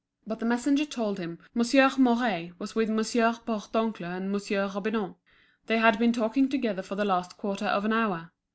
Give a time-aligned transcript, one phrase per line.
[0.25, 5.17] But the messenger told him Monsieur Mouret was with Monsieur Bourdoncle and Monsieur Robineau;
[5.67, 8.31] they had been talking together for the last quarter of an hour.